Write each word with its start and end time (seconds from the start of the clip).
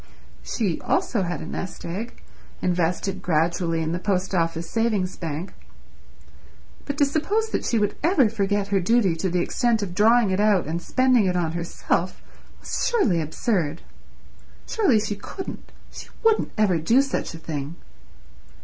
She, 0.41 0.81
also, 0.81 1.21
had 1.21 1.41
a 1.41 1.45
nest 1.45 1.85
egg, 1.85 2.23
invested 2.59 3.21
gradually 3.21 3.83
in 3.83 3.91
the 3.91 3.99
Post 3.99 4.33
Office 4.33 4.67
Savings 4.67 5.15
Bank, 5.15 5.53
but 6.85 6.97
to 6.97 7.05
suppose 7.05 7.49
that 7.51 7.63
she 7.65 7.77
would 7.77 7.95
ever 8.01 8.27
forget 8.27 8.69
her 8.69 8.79
duty 8.79 9.15
to 9.17 9.29
the 9.29 9.41
extent 9.41 9.83
of 9.83 9.93
drawing 9.93 10.31
it 10.31 10.39
out 10.39 10.65
and 10.65 10.81
spending 10.81 11.27
it 11.27 11.35
on 11.35 11.51
herself 11.51 12.19
was 12.59 12.87
surely 12.89 13.21
absurd. 13.21 13.83
Surely 14.67 14.99
she 14.99 15.15
couldn't, 15.15 15.71
she 15.91 16.07
wouldn't 16.23 16.51
ever 16.57 16.79
do 16.79 17.03
such 17.03 17.35
a 17.35 17.37
thing? 17.37 17.75